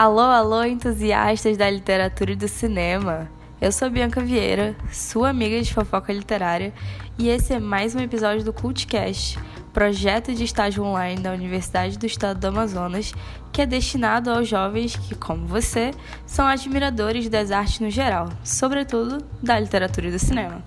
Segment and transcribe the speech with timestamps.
[0.00, 3.28] Alô, alô, entusiastas da literatura e do cinema!
[3.60, 6.72] Eu sou Bianca Vieira, sua amiga de fofoca literária,
[7.18, 9.36] e esse é mais um episódio do Cultcast,
[9.72, 13.12] projeto de estágio online da Universidade do Estado do Amazonas,
[13.52, 15.90] que é destinado aos jovens que, como você,
[16.24, 20.62] são admiradores das artes no geral, sobretudo da literatura e do cinema.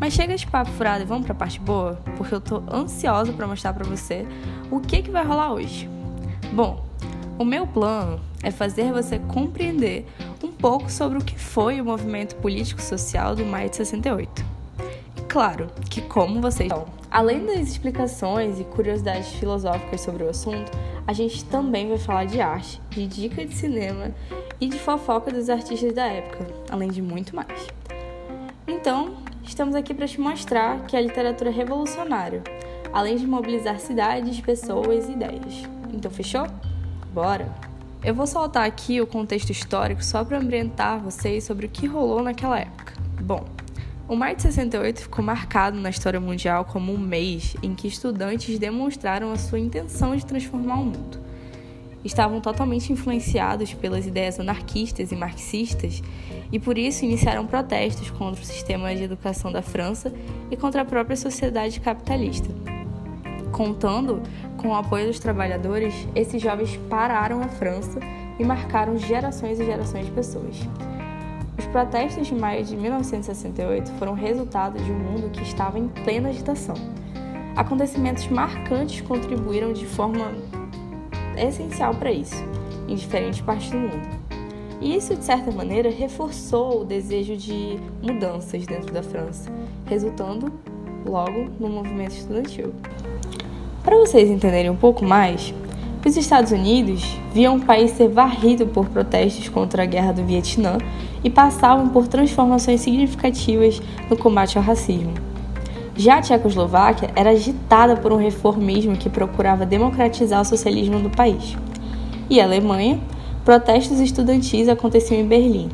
[0.00, 3.34] Mas chega de papo furado e vamos para a parte boa, porque eu tô ansiosa
[3.34, 4.26] para mostrar para você
[4.70, 5.90] o que que vai rolar hoje.
[6.54, 6.85] Bom,
[7.38, 10.06] o meu plano é fazer você compreender
[10.42, 14.44] um pouco sobre o que foi o movimento político-social do Maio de 68.
[15.16, 20.72] E claro que, como vocês estão, além das explicações e curiosidades filosóficas sobre o assunto,
[21.06, 24.12] a gente também vai falar de arte, de dica de cinema
[24.60, 27.66] e de fofoca dos artistas da época, além de muito mais.
[28.66, 29.14] Então,
[29.44, 32.42] estamos aqui para te mostrar que a literatura é revolucionária,
[32.92, 35.64] além de mobilizar cidades, pessoas e ideias.
[35.92, 36.46] Então, fechou?
[37.16, 37.50] Bora!
[38.04, 42.22] Eu vou soltar aqui o contexto histórico só para ambientar vocês sobre o que rolou
[42.22, 42.92] naquela época.
[43.22, 43.42] Bom,
[44.06, 48.58] o maio de 68 ficou marcado na história mundial como um mês em que estudantes
[48.58, 51.18] demonstraram a sua intenção de transformar o mundo.
[52.04, 56.02] Estavam totalmente influenciados pelas ideias anarquistas e marxistas
[56.52, 60.12] e por isso iniciaram protestos contra o sistema de educação da França
[60.50, 62.50] e contra a própria sociedade capitalista.
[63.52, 64.22] Contando
[64.66, 68.00] com o apoio dos trabalhadores, esses jovens pararam a França
[68.36, 70.56] e marcaram gerações e gerações de pessoas.
[71.56, 76.30] Os protestos de maio de 1968 foram resultado de um mundo que estava em plena
[76.30, 76.74] agitação.
[77.54, 80.32] Acontecimentos marcantes contribuíram de forma
[81.36, 82.44] essencial para isso,
[82.88, 84.08] em diferentes partes do mundo.
[84.80, 89.48] E isso, de certa maneira, reforçou o desejo de mudanças dentro da França,
[89.86, 90.52] resultando
[91.06, 92.74] logo no movimento estudantil.
[93.86, 95.54] Para vocês entenderem um pouco mais,
[96.04, 100.76] os Estados Unidos viam o país ser varrido por protestos contra a guerra do Vietnã
[101.22, 103.80] e passavam por transformações significativas
[104.10, 105.14] no combate ao racismo.
[105.94, 111.56] Já a Tchecoslováquia era agitada por um reformismo que procurava democratizar o socialismo do país.
[112.28, 112.98] E a Alemanha,
[113.44, 115.68] protestos estudantis aconteciam em Berlim.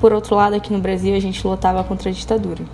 [0.00, 2.64] Por outro lado, aqui no Brasil, a gente lutava contra a ditadura.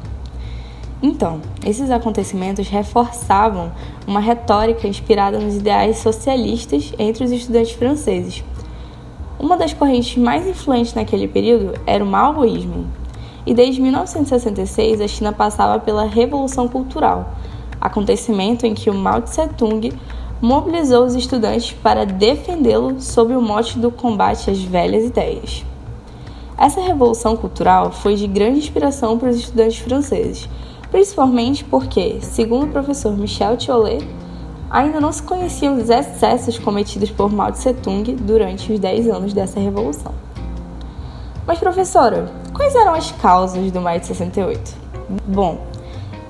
[1.02, 3.72] Então, esses acontecimentos reforçavam
[4.06, 8.44] uma retórica inspirada nos ideais socialistas entre os estudantes franceses.
[9.36, 12.86] Uma das correntes mais influentes naquele período era o maoísmo.
[13.44, 17.34] E desde 1966 a China passava pela Revolução Cultural,
[17.80, 19.92] acontecimento em que o Mao Tse-tung
[20.40, 25.64] mobilizou os estudantes para defendê-lo sob o mote do combate às velhas ideias.
[26.56, 30.48] Essa revolução cultural foi de grande inspiração para os estudantes franceses
[30.92, 34.06] principalmente porque, segundo o professor Michel Tiolet,
[34.70, 39.58] ainda não se conheciam os excessos cometidos por Mao Tse-tung durante os 10 anos dessa
[39.58, 40.14] revolução.
[41.46, 44.74] Mas, professora, quais eram as causas do Maio de 68?
[45.26, 45.66] Bom,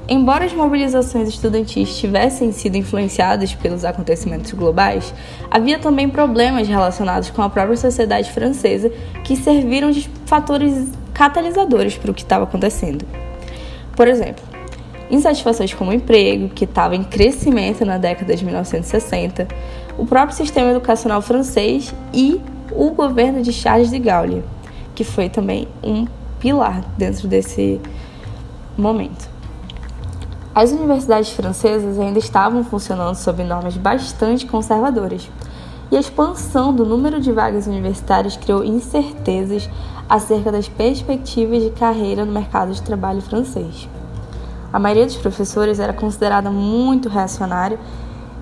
[0.09, 5.13] embora as mobilizações estudantis tivessem sido influenciadas pelos acontecimentos globais,
[5.51, 8.91] havia também problemas relacionados com a própria sociedade francesa
[9.25, 13.05] que serviram de fatores catalisadores para o que estava acontecendo.
[13.95, 14.52] Por exemplo,
[15.13, 19.47] insatisfações como o emprego, que estava em crescimento na década de 1960,
[19.99, 22.41] o próprio sistema educacional francês e
[22.73, 24.43] o governo de Charles de Gaulle,
[24.95, 26.07] que foi também um
[26.41, 27.79] pilar dentro desse
[28.77, 29.31] momento.
[30.55, 35.29] As universidades francesas ainda estavam funcionando sob normas bastante conservadoras,
[35.91, 39.69] e a expansão do número de vagas universitárias criou incertezas
[40.09, 43.87] acerca das perspectivas de carreira no mercado de trabalho francês.
[44.73, 47.79] A maioria dos professores era considerada muito reacionária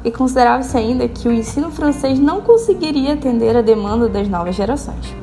[0.04, 5.14] e considerava-se ainda que o ensino francês não conseguiria atender a demanda das novas gerações.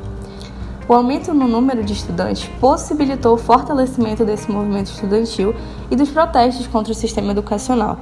[0.87, 5.55] O aumento no número de estudantes possibilitou o fortalecimento desse movimento estudantil
[5.89, 7.97] e dos protestos contra o sistema educacional,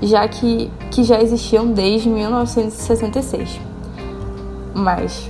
[0.00, 3.60] já que, que já existiam desde 1966.
[4.74, 5.28] Mas,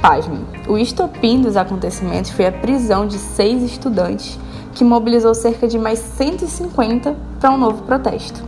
[0.00, 4.38] pasme, o estopim dos acontecimentos foi a prisão de seis estudantes
[4.74, 8.42] que mobilizou cerca de mais 150 para um novo protesto.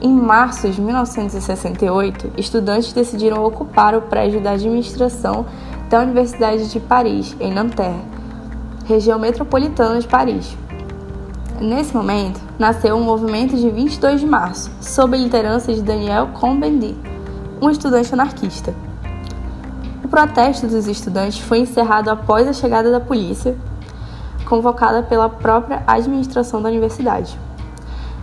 [0.00, 5.44] Em março de 1968, estudantes decidiram ocupar o prédio da administração
[5.90, 8.00] da Universidade de Paris, em Nanterre,
[8.84, 10.56] região metropolitana de Paris.
[11.60, 16.96] Nesse momento, nasceu o movimento de 22 de março, sob a liderança de Daniel Cohn-Bendit,
[17.60, 18.72] um estudante anarquista.
[20.04, 23.56] O protesto dos estudantes foi encerrado após a chegada da polícia
[24.48, 27.38] convocada pela própria administração da universidade.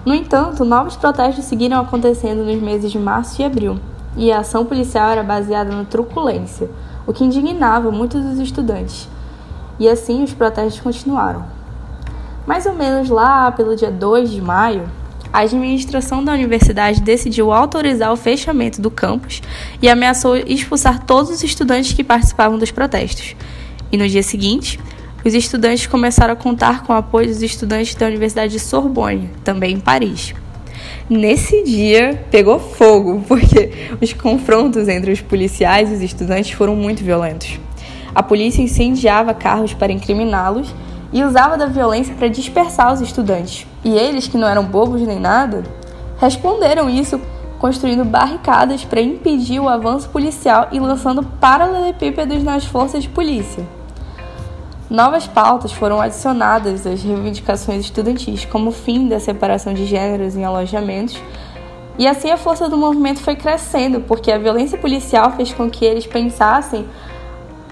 [0.03, 3.79] No entanto, novos protestos seguiram acontecendo nos meses de março e abril,
[4.17, 6.69] e a ação policial era baseada na truculência,
[7.05, 9.07] o que indignava muitos dos estudantes.
[9.79, 11.45] E assim os protestos continuaram.
[12.47, 14.89] Mais ou menos lá pelo dia 2 de maio,
[15.33, 19.41] a administração da universidade decidiu autorizar o fechamento do campus
[19.81, 23.35] e ameaçou expulsar todos os estudantes que participavam dos protestos.
[23.91, 24.79] E no dia seguinte,
[25.25, 29.73] os estudantes começaram a contar com o apoio dos estudantes da Universidade de Sorbonne, também
[29.73, 30.35] em Paris.
[31.09, 37.03] Nesse dia, pegou fogo, porque os confrontos entre os policiais e os estudantes foram muito
[37.03, 37.59] violentos.
[38.13, 40.73] A polícia incendiava carros para incriminá-los
[41.11, 43.65] e usava da violência para dispersar os estudantes.
[43.83, 45.63] E eles, que não eram bobos nem nada,
[46.19, 47.19] responderam isso
[47.57, 53.65] construindo barricadas para impedir o avanço policial e lançando paralelepípedos nas forças de polícia.
[54.89, 60.43] Novas pautas foram adicionadas às reivindicações estudantis, como o fim da separação de gêneros em
[60.43, 61.21] alojamentos,
[61.97, 65.85] e assim a força do movimento foi crescendo, porque a violência policial fez com que
[65.85, 66.85] eles pensassem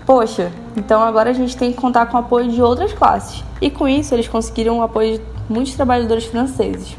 [0.06, 3.44] Poxa, então agora a gente tem que contar com o apoio de outras classes.
[3.62, 6.98] E com isso eles conseguiram o apoio de muitos trabalhadores franceses.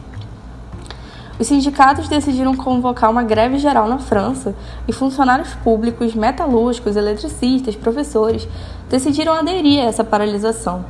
[1.39, 4.55] Os sindicatos decidiram convocar uma greve geral na França
[4.87, 8.47] e funcionários públicos, metalúrgicos, eletricistas, professores
[8.89, 10.85] decidiram aderir a essa paralisação.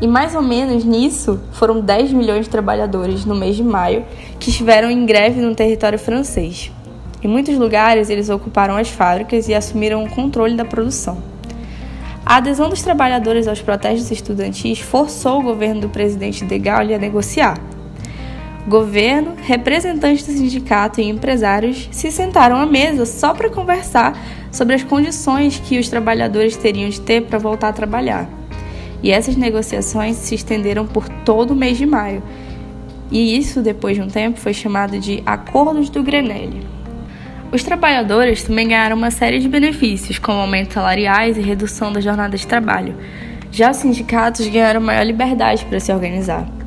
[0.00, 4.04] E mais ou menos nisso foram 10 milhões de trabalhadores no mês de maio
[4.38, 6.72] que estiveram em greve no território francês.
[7.22, 11.18] Em muitos lugares, eles ocuparam as fábricas e assumiram o controle da produção.
[12.24, 16.98] A adesão dos trabalhadores aos protestos estudantis forçou o governo do presidente De Gaulle a
[16.98, 17.58] negociar.
[18.68, 24.14] Governo, representantes do sindicato e empresários se sentaram à mesa só para conversar
[24.52, 28.28] sobre as condições que os trabalhadores teriam de ter para voltar a trabalhar.
[29.02, 32.22] E essas negociações se estenderam por todo o mês de maio.
[33.10, 36.66] E isso, depois de um tempo, foi chamado de Acordos do Grenelle.
[37.50, 42.36] Os trabalhadores também ganharam uma série de benefícios, como aumentos salariais e redução da jornada
[42.36, 42.94] de trabalho.
[43.50, 46.57] Já os sindicatos ganharam maior liberdade para se organizar.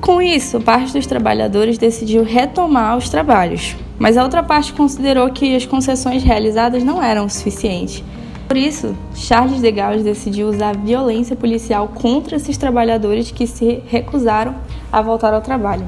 [0.00, 5.54] Com isso, parte dos trabalhadores decidiu retomar os trabalhos, mas a outra parte considerou que
[5.54, 8.02] as concessões realizadas não eram o suficiente.
[8.48, 14.54] Por isso, Charles de Gaulle decidiu usar violência policial contra esses trabalhadores que se recusaram
[14.90, 15.86] a voltar ao trabalho.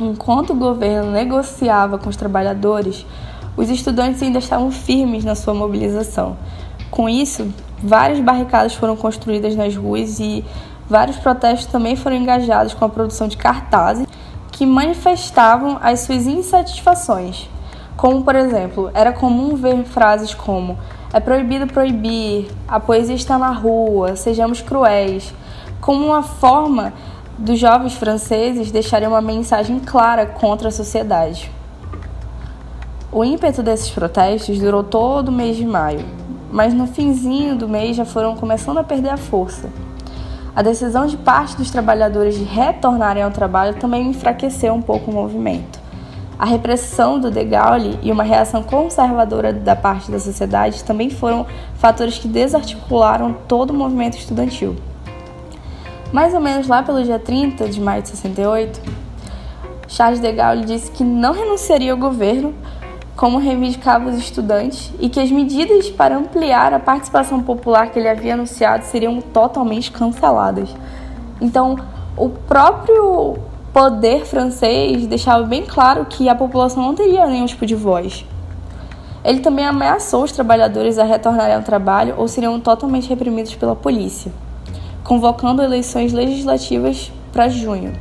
[0.00, 3.06] Enquanto o governo negociava com os trabalhadores,
[3.56, 6.36] os estudantes ainda estavam firmes na sua mobilização.
[6.90, 7.46] Com isso,
[7.80, 10.44] várias barricadas foram construídas nas ruas e
[10.88, 14.06] vários protestos também foram engajados com a produção de cartazes
[14.52, 17.48] que manifestavam as suas insatisfações.
[17.96, 20.78] Como, por exemplo, era comum ver frases como:
[21.12, 25.32] é proibido proibir, a poesia está na rua, sejamos cruéis,
[25.80, 26.92] como uma forma
[27.38, 31.50] dos jovens franceses deixarem uma mensagem clara contra a sociedade.
[33.10, 36.04] O ímpeto desses protestos durou todo o mês de maio,
[36.50, 39.70] mas no finzinho do mês já foram começando a perder a força.
[40.56, 45.14] A decisão de parte dos trabalhadores de retornarem ao trabalho também enfraqueceu um pouco o
[45.14, 45.80] movimento.
[46.38, 51.44] A repressão do De Gaulle e uma reação conservadora da parte da sociedade também foram
[51.74, 54.76] fatores que desarticularam todo o movimento estudantil.
[56.12, 58.80] Mais ou menos lá pelo dia 30 de maio de 68,
[59.88, 62.54] Charles de Gaulle disse que não renunciaria ao governo,
[63.16, 68.08] como reivindicavam os estudantes, e que as medidas para ampliar a participação popular que ele
[68.08, 70.74] havia anunciado seriam totalmente canceladas.
[71.40, 71.78] Então,
[72.16, 73.38] o próprio
[73.72, 78.24] poder francês deixava bem claro que a população não teria nenhum tipo de voz.
[79.24, 84.30] Ele também ameaçou os trabalhadores a retornarem ao trabalho ou seriam totalmente reprimidos pela polícia
[85.04, 87.92] convocando eleições legislativas para junho.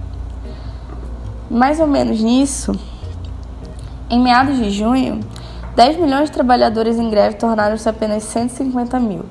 [1.52, 2.72] Mais ou menos nisso,
[4.14, 5.20] em meados de junho,
[5.76, 9.26] 10 milhões de trabalhadores em greve tornaram-se apenas 150 mil.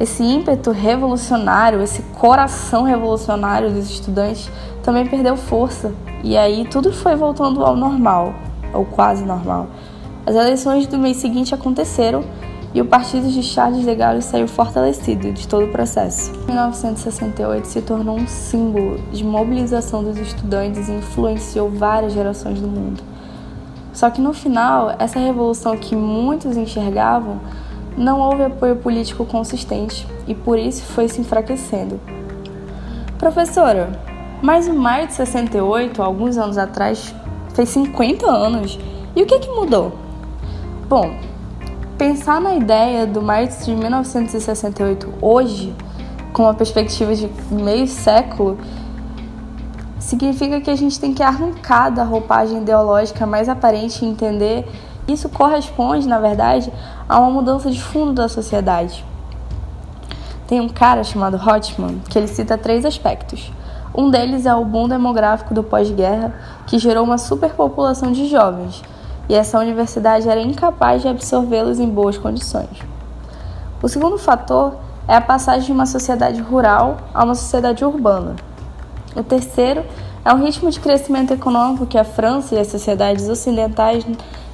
[0.00, 4.50] Esse ímpeto revolucionário, esse coração revolucionário dos estudantes
[4.82, 8.34] também perdeu força e aí tudo foi voltando ao normal,
[8.74, 9.68] ou quase normal.
[10.26, 12.24] As eleições do mês seguinte aconteceram
[12.74, 16.32] e o partido de Charles de Gaulle saiu fortalecido de todo o processo.
[16.42, 22.66] Em 1968 se tornou um símbolo de mobilização dos estudantes e influenciou várias gerações do
[22.66, 23.15] mundo.
[23.96, 27.40] Só que no final, essa revolução que muitos enxergavam
[27.96, 31.98] não houve apoio político consistente e por isso foi se enfraquecendo.
[33.18, 33.98] Professora,
[34.42, 37.14] mas o maio de 68, alguns anos atrás,
[37.54, 38.78] fez 50 anos.
[39.16, 39.94] E o que, que mudou?
[40.90, 41.16] Bom,
[41.96, 45.74] pensar na ideia do março de 1968 hoje,
[46.34, 48.58] com uma perspectiva de meio século,
[50.06, 54.64] significa que a gente tem que arrancar da roupagem ideológica mais aparente e entender
[55.08, 56.72] Isso corresponde, na verdade,
[57.08, 59.04] a uma mudança de fundo da sociedade.
[60.48, 63.52] Tem um cara chamado Hotman que ele cita três aspectos.
[63.94, 66.34] Um deles é o boom demográfico do pós-guerra,
[66.66, 68.82] que gerou uma superpopulação de jovens,
[69.28, 72.68] e essa universidade era incapaz de absorvê-los em boas condições.
[73.80, 74.74] O segundo fator
[75.08, 78.34] é a passagem de uma sociedade rural a uma sociedade urbana.
[79.16, 79.82] O terceiro
[80.22, 84.06] é o ritmo de crescimento econômico que a França e as sociedades ocidentais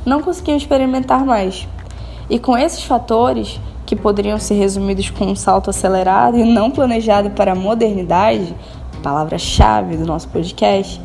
[0.06, 1.66] não conseguiam experimentar mais.
[2.30, 7.30] E com esses fatores, que poderiam ser resumidos com um salto acelerado e não planejado
[7.30, 8.54] para a modernidade,
[9.02, 11.00] palavra-chave do nosso podcast,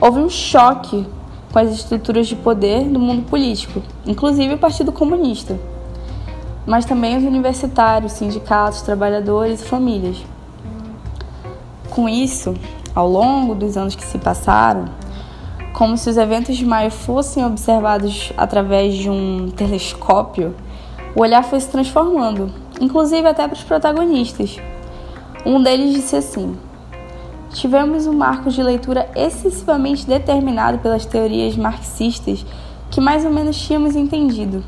[0.00, 1.04] houve um choque
[1.52, 5.58] com as estruturas de poder do mundo político, inclusive o Partido Comunista,
[6.64, 10.16] mas também os universitários, sindicatos, trabalhadores e famílias.
[11.90, 12.54] Com isso,
[12.94, 14.86] ao longo dos anos que se passaram,
[15.72, 20.54] como se os eventos de maio fossem observados através de um telescópio,
[21.14, 24.58] o olhar foi se transformando, inclusive até para os protagonistas.
[25.44, 26.56] Um deles disse assim:
[27.50, 32.44] Tivemos um marco de leitura excessivamente determinado pelas teorias marxistas
[32.90, 34.62] que mais ou menos tínhamos entendido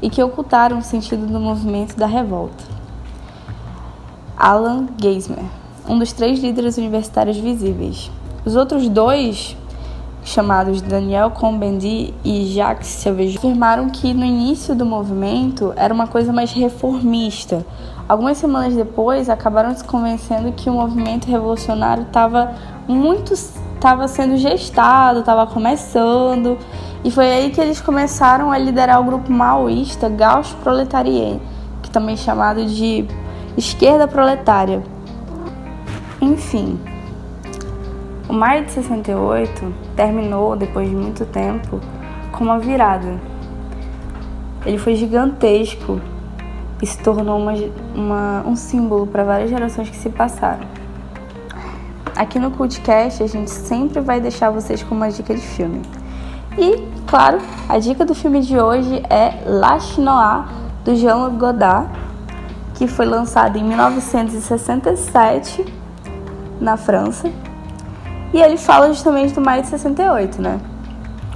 [0.00, 2.64] e que ocultaram o sentido do movimento da revolta.
[4.36, 5.44] Alan Geismer,
[5.88, 8.10] um dos três líderes universitários visíveis.
[8.44, 9.56] Os outros dois
[10.24, 16.32] chamados Daniel Cohn-Bendit e Jacques Sauvageot, afirmaram que no início do movimento era uma coisa
[16.32, 17.64] mais reformista.
[18.08, 22.54] Algumas semanas depois, acabaram se convencendo que o movimento revolucionário estava
[22.88, 26.56] muito estava sendo gestado, estava começando,
[27.04, 31.38] e foi aí que eles começaram a liderar o grupo maoísta Gauche Proletarien,
[31.82, 33.06] que também é chamado de
[33.58, 34.82] esquerda proletária.
[36.20, 36.78] Enfim,
[38.28, 41.80] o maio de 68 terminou, depois de muito tempo,
[42.32, 43.20] com uma virada.
[44.64, 46.00] Ele foi gigantesco
[46.80, 47.52] e se tornou uma,
[47.94, 50.66] uma, um símbolo para várias gerações que se passaram.
[52.16, 55.82] Aqui no Cultcast a gente sempre vai deixar vocês com uma dica de filme.
[56.56, 60.46] E, claro, a dica do filme de hoje é La Chinois,
[60.84, 61.88] do Jean-Luc Godard,
[62.74, 65.83] que foi lançado em 1967
[66.60, 67.30] na França
[68.34, 70.60] e ele fala justamente do maio de 68, né?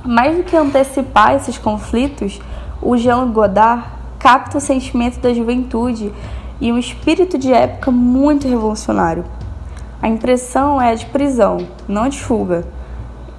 [0.05, 2.41] Mais do que antecipar esses conflitos,
[2.83, 3.85] o Jean Godard
[4.19, 6.13] capta o sentimento da juventude
[6.61, 9.25] e um espírito de época muito revolucionário.
[10.03, 12.67] A impressão é de prisão, não de fuga.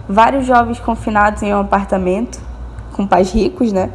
[0.07, 2.39] Vários jovens confinados em um apartamento,
[2.93, 3.91] com pais ricos, né?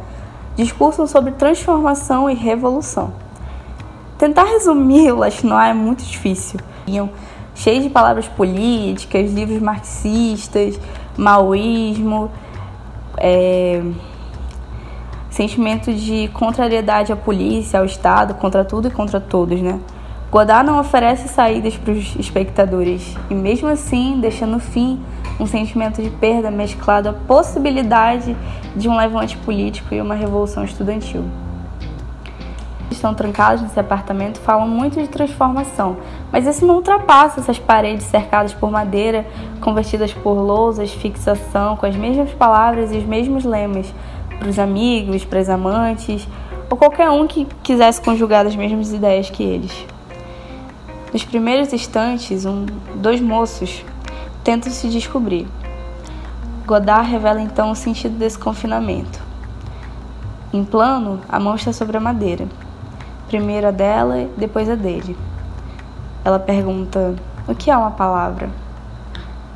[0.55, 3.13] Discursam sobre transformação e revolução.
[4.17, 6.59] Tentar resumir o Lachinois é muito difícil
[7.55, 10.79] cheio de palavras políticas, livros marxistas,
[11.17, 12.29] maoísmo,
[13.17, 13.81] é,
[15.29, 19.79] sentimento de contrariedade à polícia, ao Estado, contra tudo e contra todos, né?
[20.29, 24.99] Godard não oferece saídas para os espectadores e, mesmo assim, deixa no fim
[25.39, 28.35] um sentimento de perda mesclado à possibilidade
[28.75, 31.23] de um levante político e uma revolução estudantil
[32.95, 35.97] estão trancados nesse apartamento falam muito de transformação,
[36.31, 39.25] mas isso não ultrapassa essas paredes cercadas por madeira,
[39.61, 43.93] convertidas por lousas, fixação, com as mesmas palavras e os mesmos lemas
[44.39, 46.27] para os amigos, para as amantes,
[46.69, 49.85] ou qualquer um que quisesse conjugar as mesmas ideias que eles.
[51.13, 53.83] Nos primeiros instantes, um, dois moços
[54.43, 55.47] tentam se descobrir.
[56.65, 59.23] Godard revela então o sentido desse confinamento.
[60.51, 62.47] Em plano, a mão está sobre a madeira.
[63.27, 65.17] Primeiro a dela, depois a dele.
[66.23, 67.15] Ela pergunta:
[67.47, 68.49] O que é uma palavra?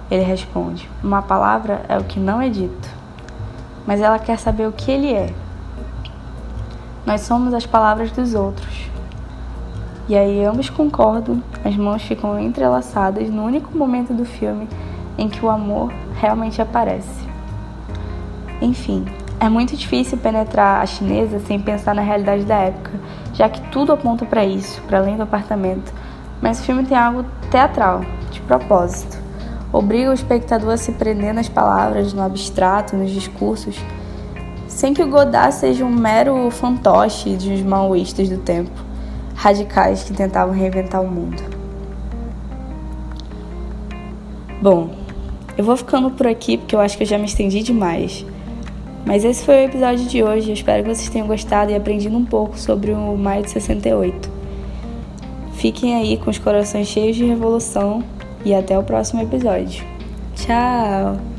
[0.10, 2.90] Ele responde: Uma palavra é o que não é dito.
[3.86, 5.34] Mas ela quer saber o que ele é.
[7.06, 8.90] Nós somos as palavras dos outros.
[10.08, 14.68] E aí ambos concordam, as mãos ficam entrelaçadas no único momento do filme
[15.18, 17.28] em que o amor realmente aparece.
[18.62, 19.06] Enfim,
[19.40, 22.92] é muito difícil penetrar a chinesa sem pensar na realidade da época,
[23.34, 25.94] já que tudo aponta para isso, para além do apartamento.
[26.42, 29.18] Mas o filme tem algo teatral, de propósito.
[29.72, 33.80] Obriga o espectador a se prender nas palavras, no abstrato, nos discursos,
[34.68, 38.72] sem que o Godard seja um mero fantoche de uns maoístas do tempo,
[39.36, 41.42] radicais que tentavam reinventar o mundo.
[44.62, 44.90] Bom,
[45.58, 48.26] eu vou ficando por aqui porque eu acho que eu já me estendi demais.
[49.06, 50.50] Mas esse foi o episódio de hoje.
[50.50, 54.30] Eu espero que vocês tenham gostado e aprendido um pouco sobre o Maio de 68.
[55.54, 58.04] Fiquem aí com os corações cheios de revolução
[58.46, 59.84] e até o próximo episódio.
[60.36, 61.39] Tchau!